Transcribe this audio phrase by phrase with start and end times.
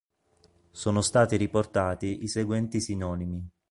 [0.71, 3.47] Sono stati riportati i seguenti sinonimi.